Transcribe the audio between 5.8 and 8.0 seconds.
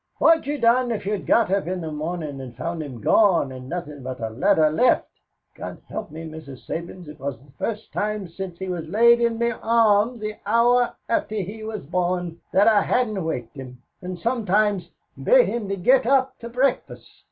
help me, Mrs. Sabins, it was the first